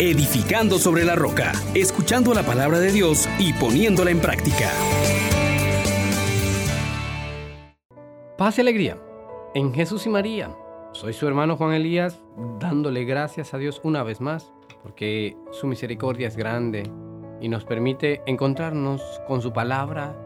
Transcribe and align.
edificando 0.00 0.78
sobre 0.78 1.04
la 1.04 1.16
roca, 1.16 1.52
escuchando 1.74 2.32
la 2.32 2.44
palabra 2.44 2.78
de 2.78 2.92
Dios 2.92 3.28
y 3.40 3.52
poniéndola 3.52 4.12
en 4.12 4.20
práctica. 4.20 4.70
Paz 8.36 8.58
y 8.58 8.60
alegría 8.60 8.96
en 9.56 9.74
Jesús 9.74 10.06
y 10.06 10.08
María. 10.08 10.54
Soy 10.92 11.12
su 11.12 11.26
hermano 11.26 11.56
Juan 11.56 11.74
Elías, 11.74 12.22
dándole 12.60 13.04
gracias 13.04 13.54
a 13.54 13.58
Dios 13.58 13.80
una 13.82 14.04
vez 14.04 14.20
más, 14.20 14.52
porque 14.84 15.36
su 15.50 15.66
misericordia 15.66 16.28
es 16.28 16.36
grande 16.36 16.84
y 17.40 17.48
nos 17.48 17.64
permite 17.64 18.22
encontrarnos 18.26 19.02
con 19.26 19.42
su 19.42 19.52
palabra 19.52 20.16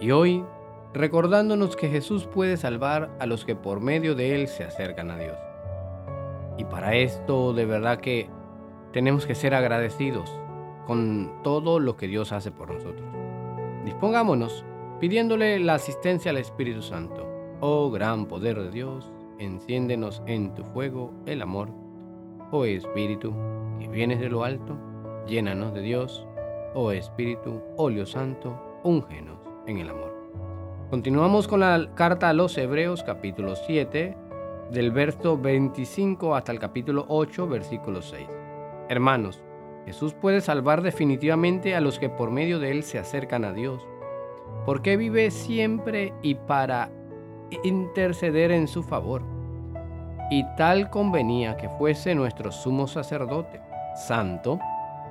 y 0.00 0.10
hoy 0.10 0.42
recordándonos 0.94 1.76
que 1.76 1.90
Jesús 1.90 2.24
puede 2.24 2.56
salvar 2.56 3.10
a 3.20 3.26
los 3.26 3.44
que 3.44 3.56
por 3.56 3.80
medio 3.80 4.14
de 4.14 4.34
Él 4.34 4.48
se 4.48 4.64
acercan 4.64 5.10
a 5.10 5.18
Dios. 5.18 5.36
Y 6.56 6.64
para 6.64 6.94
esto 6.94 7.52
de 7.52 7.66
verdad 7.66 7.98
que 7.98 8.30
tenemos 8.92 9.26
que 9.26 9.34
ser 9.34 9.54
agradecidos 9.54 10.38
con 10.86 11.32
todo 11.42 11.80
lo 11.80 11.96
que 11.96 12.08
Dios 12.08 12.32
hace 12.32 12.50
por 12.50 12.70
nosotros. 12.70 13.08
Dispongámonos 13.84 14.64
pidiéndole 15.00 15.58
la 15.58 15.74
asistencia 15.74 16.30
al 16.30 16.36
Espíritu 16.36 16.82
Santo. 16.82 17.26
Oh 17.60 17.90
gran 17.90 18.26
poder 18.26 18.60
de 18.60 18.70
Dios, 18.70 19.12
enciéndenos 19.38 20.22
en 20.26 20.54
tu 20.54 20.64
fuego 20.64 21.12
el 21.26 21.42
amor. 21.42 21.70
Oh 22.50 22.64
Espíritu, 22.64 23.32
que 23.80 23.88
vienes 23.88 24.20
de 24.20 24.28
lo 24.28 24.44
alto, 24.44 24.76
llénanos 25.26 25.72
de 25.74 25.80
Dios. 25.80 26.26
Oh 26.74 26.92
Espíritu, 26.92 27.60
óleo 27.76 28.06
santo, 28.06 28.80
úngenos 28.84 29.38
en 29.66 29.78
el 29.78 29.90
amor. 29.90 30.12
Continuamos 30.90 31.48
con 31.48 31.60
la 31.60 31.94
carta 31.94 32.28
a 32.28 32.34
los 32.34 32.58
Hebreos 32.58 33.02
capítulo 33.02 33.56
7, 33.56 34.16
del 34.70 34.90
verso 34.90 35.38
25 35.38 36.34
hasta 36.34 36.52
el 36.52 36.58
capítulo 36.58 37.06
8, 37.08 37.46
versículo 37.48 38.02
6. 38.02 38.41
Hermanos, 38.92 39.42
Jesús 39.86 40.12
puede 40.12 40.42
salvar 40.42 40.82
definitivamente 40.82 41.74
a 41.74 41.80
los 41.80 41.98
que 41.98 42.10
por 42.10 42.30
medio 42.30 42.58
de 42.58 42.72
él 42.72 42.82
se 42.82 42.98
acercan 42.98 43.42
a 43.42 43.54
Dios, 43.54 43.88
porque 44.66 44.98
vive 44.98 45.30
siempre 45.30 46.12
y 46.20 46.34
para 46.34 46.90
interceder 47.62 48.50
en 48.50 48.68
su 48.68 48.82
favor. 48.82 49.22
Y 50.30 50.44
tal 50.58 50.90
convenía 50.90 51.56
que 51.56 51.70
fuese 51.70 52.14
nuestro 52.14 52.52
sumo 52.52 52.86
sacerdote, 52.86 53.62
santo, 53.96 54.60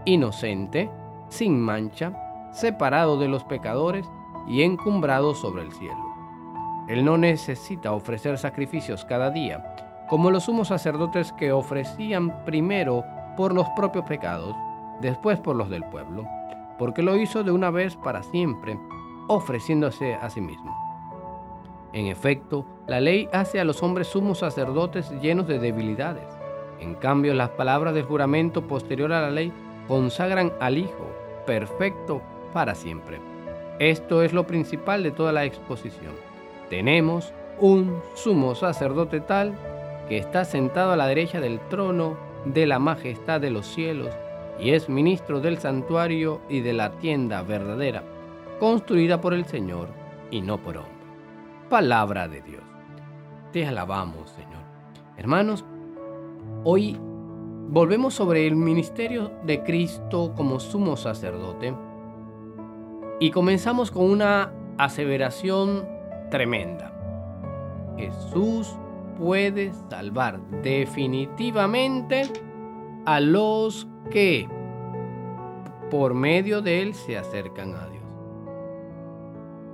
inocente, 0.05 0.87
sin 1.29 1.59
mancha, 1.59 2.13
separado 2.51 3.17
de 3.17 3.29
los 3.29 3.43
pecadores 3.45 4.05
y 4.47 4.61
encumbrado 4.61 5.33
sobre 5.33 5.63
el 5.63 5.71
cielo. 5.71 6.05
Él 6.87 7.03
no 7.03 7.17
necesita 7.17 7.93
ofrecer 7.93 8.37
sacrificios 8.37 9.05
cada 9.05 9.31
día, 9.31 9.75
como 10.07 10.29
los 10.29 10.43
sumos 10.43 10.67
sacerdotes 10.67 11.33
que 11.33 11.51
ofrecían 11.51 12.45
primero 12.45 13.03
por 13.41 13.55
los 13.55 13.67
propios 13.69 14.05
pecados, 14.05 14.55
después 14.99 15.39
por 15.39 15.55
los 15.55 15.67
del 15.67 15.83
pueblo, 15.85 16.27
porque 16.77 17.01
lo 17.01 17.17
hizo 17.17 17.43
de 17.43 17.49
una 17.49 17.71
vez 17.71 17.95
para 17.95 18.21
siempre, 18.21 18.77
ofreciéndose 19.27 20.13
a 20.13 20.29
sí 20.29 20.41
mismo. 20.41 20.77
En 21.91 22.05
efecto, 22.05 22.67
la 22.85 22.99
ley 22.99 23.27
hace 23.33 23.59
a 23.59 23.63
los 23.63 23.81
hombres 23.81 24.09
sumos 24.09 24.37
sacerdotes 24.37 25.09
llenos 25.21 25.47
de 25.47 25.57
debilidades. 25.57 26.27
En 26.79 26.93
cambio, 26.93 27.33
las 27.33 27.49
palabras 27.49 27.95
del 27.95 28.03
juramento 28.03 28.67
posterior 28.67 29.11
a 29.11 29.21
la 29.21 29.31
ley 29.31 29.51
consagran 29.87 30.53
al 30.59 30.77
Hijo, 30.77 31.07
perfecto 31.47 32.21
para 32.53 32.75
siempre. 32.75 33.19
Esto 33.79 34.21
es 34.21 34.33
lo 34.33 34.45
principal 34.45 35.01
de 35.01 35.09
toda 35.09 35.31
la 35.31 35.45
exposición. 35.45 36.13
Tenemos 36.69 37.33
un 37.59 38.03
sumo 38.13 38.53
sacerdote 38.53 39.19
tal 39.19 39.55
que 40.07 40.19
está 40.19 40.45
sentado 40.45 40.91
a 40.91 40.95
la 40.95 41.07
derecha 41.07 41.41
del 41.41 41.59
trono 41.59 42.29
de 42.45 42.65
la 42.65 42.79
majestad 42.79 43.39
de 43.41 43.51
los 43.51 43.67
cielos 43.67 44.13
y 44.59 44.71
es 44.71 44.89
ministro 44.89 45.39
del 45.39 45.57
santuario 45.57 46.41
y 46.49 46.61
de 46.61 46.73
la 46.73 46.91
tienda 46.91 47.41
verdadera, 47.41 48.03
construida 48.59 49.19
por 49.21 49.33
el 49.33 49.45
Señor 49.45 49.89
y 50.29 50.41
no 50.41 50.57
por 50.57 50.77
hombre. 50.77 50.91
Palabra 51.69 52.27
de 52.27 52.41
Dios. 52.41 52.63
Te 53.51 53.65
alabamos, 53.65 54.29
Señor. 54.31 54.61
Hermanos, 55.17 55.65
hoy 56.63 56.97
volvemos 57.69 58.13
sobre 58.13 58.47
el 58.47 58.55
ministerio 58.55 59.31
de 59.43 59.63
Cristo 59.63 60.33
como 60.35 60.59
sumo 60.59 60.97
sacerdote 60.97 61.73
y 63.19 63.31
comenzamos 63.31 63.91
con 63.91 64.09
una 64.09 64.51
aseveración 64.77 65.87
tremenda. 66.29 66.91
Jesús 67.97 68.75
puede 69.21 69.71
salvar 69.87 70.41
definitivamente 70.63 72.23
a 73.05 73.19
los 73.19 73.87
que 74.09 74.49
por 75.91 76.15
medio 76.15 76.63
de 76.63 76.81
Él 76.81 76.95
se 76.95 77.19
acercan 77.19 77.75
a 77.75 77.87
Dios. 77.87 78.01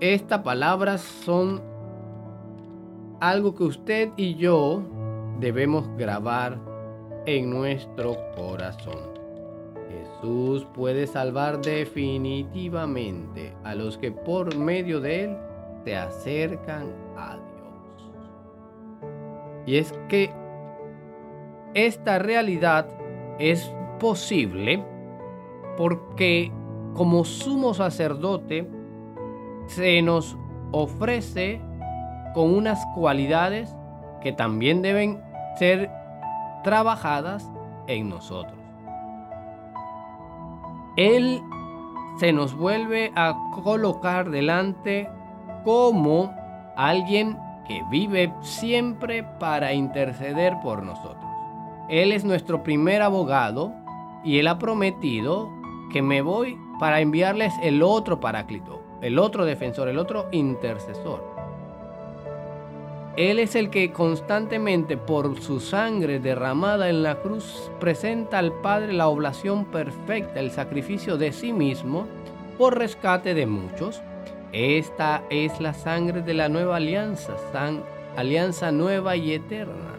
Estas 0.02 0.42
palabras 0.42 1.00
son 1.00 1.62
algo 3.22 3.56
que 3.56 3.64
usted 3.64 4.12
y 4.18 4.36
yo 4.36 4.82
debemos 5.40 5.88
grabar 5.96 6.60
en 7.26 7.50
nuestro 7.50 8.18
corazón. 8.36 9.00
Jesús 9.90 10.68
puede 10.74 11.08
salvar 11.08 11.62
definitivamente 11.62 13.54
a 13.64 13.76
los 13.76 13.98
que 13.98 14.12
por 14.12 14.58
medio 14.58 15.00
de 15.00 15.24
Él 15.24 15.38
se 15.86 15.96
acercan 15.96 16.92
a 17.16 17.38
Dios. 17.38 17.47
Y 19.68 19.78
es 19.78 19.94
que 20.08 20.32
esta 21.74 22.18
realidad 22.18 22.88
es 23.38 23.72
posible 24.00 24.84
porque 25.78 26.52
como 26.96 27.26
sumo 27.26 27.74
sacerdote 27.74 28.68
se 29.68 30.02
nos 30.02 30.38
ofrece 30.72 31.62
con 32.34 32.56
unas 32.56 32.84
cualidades 32.96 33.76
que 34.22 34.32
también 34.32 34.82
deben 34.82 35.22
ser 35.60 35.92
trabajadas 36.64 37.52
en 37.88 38.10
nosotros. 38.10 38.58
Él 40.96 41.42
se 42.20 42.32
nos 42.32 42.56
vuelve 42.56 43.12
a 43.16 43.36
colocar 43.64 44.30
delante 44.30 45.10
como 45.66 46.34
alguien 46.78 47.38
que 47.68 47.84
vive 47.90 48.34
siempre 48.42 49.24
para 49.24 49.74
interceder 49.74 50.56
por 50.62 50.84
nosotros. 50.84 51.26
Él 51.90 52.12
es 52.12 52.24
nuestro 52.24 52.64
primer 52.64 53.02
abogado 53.02 53.74
y 54.24 54.40
Él 54.40 54.48
ha 54.48 54.60
prometido 54.60 55.50
que 55.92 56.02
me 56.02 56.22
voy 56.22 56.58
para 56.80 57.02
enviarles 57.02 57.54
el 57.62 57.82
otro 57.82 58.20
paráclito, 58.20 58.82
el 59.02 59.20
otro 59.20 59.46
defensor, 59.46 59.88
el 59.88 59.98
otro 59.98 60.28
intercesor. 60.32 61.38
Él 63.18 63.40
es 63.40 63.56
el 63.56 63.72
que 63.72 63.92
constantemente 63.92 64.96
por 64.96 65.42
su 65.42 65.60
sangre 65.60 66.20
derramada 66.20 66.88
en 66.88 67.02
la 67.02 67.16
cruz 67.16 67.72
presenta 67.80 68.38
al 68.38 68.54
Padre 68.54 68.94
la 68.94 69.08
oblación 69.08 69.66
perfecta, 69.66 70.40
el 70.40 70.52
sacrificio 70.52 71.18
de 71.18 71.32
sí 71.32 71.52
mismo 71.52 72.06
por 72.60 72.78
rescate 72.78 73.34
de 73.34 73.48
muchos. 73.48 74.04
Esta 74.54 75.24
es 75.30 75.60
la 75.60 75.74
sangre 75.74 76.22
de 76.22 76.34
la 76.34 76.48
nueva 76.48 76.78
alianza, 76.78 77.36
alianza 78.16 78.72
nueva 78.72 79.18
y 79.18 79.34
eterna. 79.34 79.96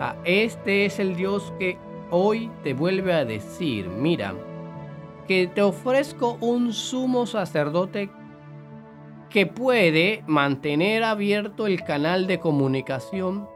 Ah, 0.00 0.16
este 0.24 0.84
es 0.84 0.98
el 0.98 1.14
Dios 1.14 1.52
que 1.58 1.78
hoy 2.10 2.50
te 2.64 2.74
vuelve 2.74 3.12
a 3.12 3.24
decir, 3.24 3.88
mira, 3.88 4.34
que 5.28 5.46
te 5.46 5.62
ofrezco 5.62 6.36
un 6.40 6.72
sumo 6.72 7.26
sacerdote 7.26 8.10
que 9.30 9.46
puede 9.46 10.24
mantener 10.26 11.04
abierto 11.04 11.68
el 11.68 11.84
canal 11.84 12.26
de 12.26 12.40
comunicación, 12.40 13.48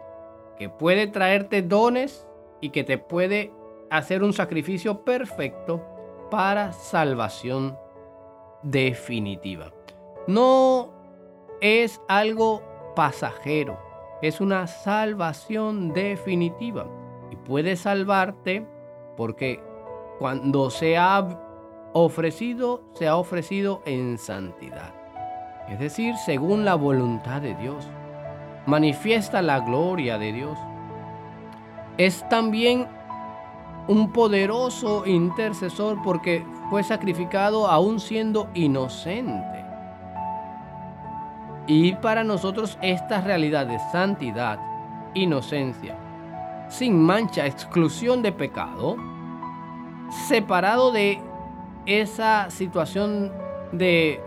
que 0.56 0.68
puede 0.68 1.08
traerte 1.08 1.62
dones 1.62 2.28
y 2.60 2.70
que 2.70 2.84
te 2.84 2.98
puede 2.98 3.52
hacer 3.90 4.22
un 4.22 4.32
sacrificio 4.32 5.04
perfecto 5.04 5.84
para 6.30 6.72
salvación 6.72 7.76
definitiva. 8.62 9.72
No 10.26 10.92
es 11.60 12.00
algo 12.08 12.62
pasajero, 12.94 13.78
es 14.22 14.40
una 14.40 14.66
salvación 14.66 15.92
definitiva 15.92 16.86
y 17.30 17.36
puede 17.36 17.76
salvarte 17.76 18.66
porque 19.16 19.62
cuando 20.18 20.70
se 20.70 20.96
ha 20.96 21.26
ofrecido, 21.92 22.82
se 22.94 23.08
ha 23.08 23.16
ofrecido 23.16 23.82
en 23.86 24.18
santidad 24.18 24.98
es 25.70 25.78
decir, 25.78 26.16
según 26.16 26.64
la 26.64 26.74
voluntad 26.74 27.42
de 27.42 27.54
Dios. 27.54 27.86
Manifiesta 28.66 29.42
la 29.42 29.60
gloria 29.60 30.18
de 30.18 30.32
Dios. 30.32 30.58
Es 31.98 32.26
también 32.28 32.88
un 33.88 34.12
poderoso 34.12 35.06
intercesor 35.06 36.00
porque 36.02 36.44
fue 36.70 36.84
sacrificado 36.84 37.66
aún 37.66 37.98
siendo 37.98 38.48
inocente. 38.54 39.64
Y 41.66 41.94
para 41.94 42.22
nosotros 42.22 42.78
esta 42.80 43.20
realidad 43.20 43.66
de 43.66 43.78
santidad, 43.90 44.60
inocencia, 45.14 45.96
sin 46.68 47.02
mancha, 47.02 47.46
exclusión 47.46 48.22
de 48.22 48.32
pecado, 48.32 48.96
separado 50.28 50.92
de 50.92 51.20
esa 51.86 52.50
situación 52.50 53.32
de 53.72 54.20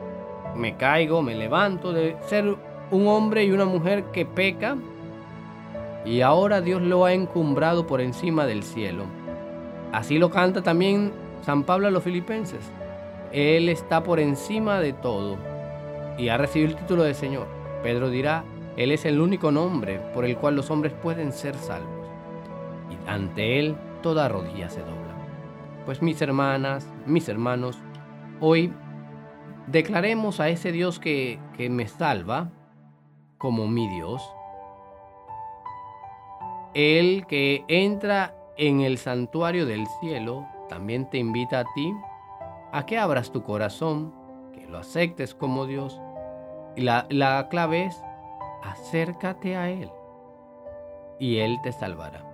me 0.55 0.75
caigo, 0.75 1.21
me 1.21 1.35
levanto, 1.35 1.93
de 1.93 2.17
ser 2.27 2.57
un 2.91 3.07
hombre 3.07 3.45
y 3.45 3.51
una 3.51 3.65
mujer 3.65 4.05
que 4.11 4.25
peca 4.25 4.75
y 6.03 6.21
ahora 6.21 6.61
Dios 6.61 6.81
lo 6.81 7.05
ha 7.05 7.13
encumbrado 7.13 7.85
por 7.85 8.01
encima 8.01 8.45
del 8.45 8.63
cielo. 8.63 9.05
Así 9.91 10.17
lo 10.17 10.29
canta 10.29 10.61
también 10.61 11.11
San 11.41 11.63
Pablo 11.63 11.87
a 11.87 11.91
los 11.91 12.03
filipenses. 12.03 12.61
Él 13.31 13.69
está 13.69 14.03
por 14.03 14.19
encima 14.19 14.79
de 14.79 14.93
todo 14.93 15.37
y 16.17 16.29
ha 16.29 16.37
recibido 16.37 16.71
el 16.71 16.77
título 16.77 17.03
de 17.03 17.13
Señor. 17.13 17.47
Pedro 17.83 18.09
dirá, 18.09 18.43
Él 18.77 18.91
es 18.91 19.05
el 19.05 19.19
único 19.19 19.51
nombre 19.51 19.99
por 20.13 20.25
el 20.25 20.37
cual 20.37 20.55
los 20.55 20.69
hombres 20.69 20.93
pueden 20.93 21.31
ser 21.31 21.55
salvos. 21.55 22.07
Y 22.89 23.09
ante 23.09 23.59
Él 23.59 23.75
toda 24.01 24.29
rodilla 24.29 24.69
se 24.69 24.81
dobla. 24.81 25.15
Pues 25.85 26.01
mis 26.01 26.21
hermanas, 26.21 26.87
mis 27.05 27.27
hermanos, 27.27 27.79
hoy 28.39 28.71
declaremos 29.67 30.39
a 30.39 30.49
ese 30.49 30.71
Dios 30.71 30.99
que, 30.99 31.39
que 31.57 31.69
me 31.69 31.87
salva 31.87 32.49
como 33.37 33.67
mi 33.67 33.89
Dios. 33.89 34.21
Él 36.73 37.25
que 37.27 37.65
entra 37.67 38.35
en 38.57 38.81
el 38.81 38.97
santuario 38.97 39.65
del 39.65 39.87
cielo 39.99 40.47
también 40.69 41.09
te 41.09 41.17
invita 41.17 41.59
a 41.59 41.65
ti 41.73 41.93
a 42.71 42.85
que 42.85 42.97
abras 42.97 43.31
tu 43.31 43.43
corazón, 43.43 44.13
que 44.53 44.67
lo 44.67 44.77
aceptes 44.77 45.35
como 45.35 45.65
Dios. 45.65 45.99
Y 46.75 46.81
la, 46.81 47.05
la 47.09 47.47
clave 47.49 47.85
es, 47.85 48.01
acércate 48.63 49.55
a 49.55 49.69
Él 49.69 49.89
y 51.19 51.37
Él 51.39 51.57
te 51.63 51.71
salvará. 51.71 52.25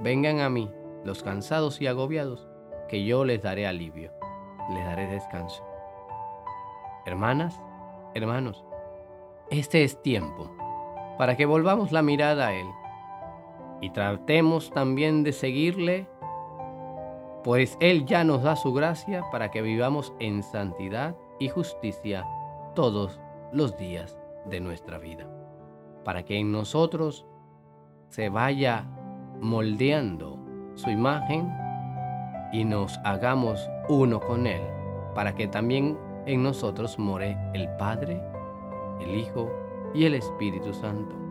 Vengan 0.00 0.40
a 0.40 0.48
mí 0.48 0.70
los 1.04 1.22
cansados 1.22 1.80
y 1.80 1.86
agobiados, 1.86 2.48
que 2.88 3.04
yo 3.04 3.24
les 3.24 3.42
daré 3.42 3.66
alivio, 3.66 4.12
les 4.70 4.84
daré 4.84 5.06
descanso. 5.06 5.64
Hermanas, 7.04 7.60
hermanos, 8.14 8.64
este 9.50 9.84
es 9.84 10.00
tiempo 10.02 10.50
para 11.18 11.36
que 11.36 11.46
volvamos 11.46 11.92
la 11.92 12.02
mirada 12.02 12.48
a 12.48 12.54
Él 12.54 12.66
y 13.82 13.90
tratemos 13.90 14.70
también 14.70 15.24
de 15.24 15.32
seguirle, 15.32 16.06
pues 17.42 17.76
Él 17.80 18.06
ya 18.06 18.22
nos 18.22 18.44
da 18.44 18.54
su 18.54 18.72
gracia 18.72 19.24
para 19.32 19.50
que 19.50 19.60
vivamos 19.60 20.14
en 20.20 20.44
santidad 20.44 21.16
y 21.40 21.48
justicia 21.48 22.24
todos 22.76 23.20
los 23.52 23.76
días 23.76 24.16
de 24.46 24.60
nuestra 24.60 24.98
vida, 24.98 25.26
para 26.04 26.24
que 26.24 26.38
en 26.38 26.52
nosotros 26.52 27.26
se 28.08 28.28
vaya 28.28 28.86
moldeando 29.40 30.38
su 30.74 30.88
imagen 30.88 31.52
y 32.52 32.64
nos 32.64 32.98
hagamos 33.04 33.68
uno 33.88 34.20
con 34.20 34.46
Él, 34.46 34.62
para 35.12 35.34
que 35.34 35.48
también 35.48 35.98
en 36.26 36.44
nosotros 36.44 37.00
more 37.00 37.36
el 37.52 37.68
Padre, 37.78 38.22
el 39.00 39.16
Hijo 39.16 39.50
y 39.92 40.04
el 40.04 40.14
Espíritu 40.14 40.72
Santo. 40.72 41.21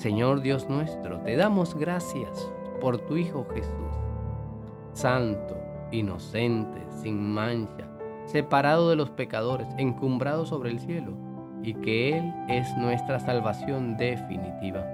Señor 0.00 0.40
Dios 0.40 0.66
nuestro, 0.70 1.20
te 1.20 1.36
damos 1.36 1.74
gracias 1.74 2.50
por 2.80 2.96
tu 2.96 3.18
Hijo 3.18 3.46
Jesús, 3.52 3.92
santo, 4.94 5.58
inocente, 5.92 6.80
sin 7.02 7.34
mancha, 7.34 7.86
separado 8.24 8.88
de 8.88 8.96
los 8.96 9.10
pecadores, 9.10 9.68
encumbrado 9.76 10.46
sobre 10.46 10.70
el 10.70 10.80
cielo, 10.80 11.12
y 11.62 11.74
que 11.74 12.16
Él 12.16 12.32
es 12.48 12.74
nuestra 12.78 13.20
salvación 13.20 13.98
definitiva. 13.98 14.86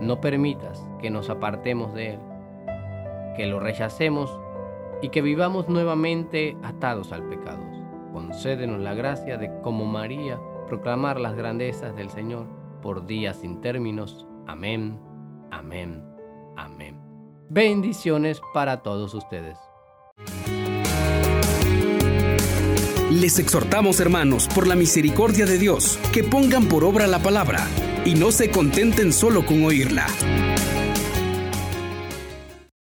No 0.00 0.20
permitas 0.20 0.84
que 1.00 1.10
nos 1.10 1.30
apartemos 1.30 1.94
de 1.94 2.14
Él, 2.14 2.18
que 3.36 3.46
lo 3.46 3.60
rechacemos 3.60 4.36
y 5.00 5.10
que 5.10 5.22
vivamos 5.22 5.68
nuevamente 5.68 6.56
atados 6.64 7.12
al 7.12 7.22
pecado. 7.28 7.62
Concédenos 8.12 8.80
la 8.80 8.94
gracia 8.94 9.38
de, 9.38 9.60
como 9.60 9.84
María, 9.84 10.40
proclamar 10.66 11.20
las 11.20 11.36
grandezas 11.36 11.94
del 11.94 12.10
Señor 12.10 12.57
por 12.80 13.06
días 13.06 13.38
sin 13.40 13.60
términos. 13.60 14.26
Amén, 14.46 14.98
amén, 15.50 16.02
amén. 16.56 17.00
Bendiciones 17.50 18.40
para 18.52 18.82
todos 18.82 19.14
ustedes. 19.14 19.56
Les 23.10 23.38
exhortamos, 23.38 24.00
hermanos, 24.00 24.48
por 24.54 24.66
la 24.66 24.76
misericordia 24.76 25.46
de 25.46 25.58
Dios, 25.58 25.98
que 26.12 26.22
pongan 26.22 26.66
por 26.66 26.84
obra 26.84 27.06
la 27.06 27.18
palabra 27.18 27.66
y 28.04 28.14
no 28.14 28.30
se 28.30 28.50
contenten 28.50 29.12
solo 29.12 29.46
con 29.46 29.64
oírla. 29.64 30.06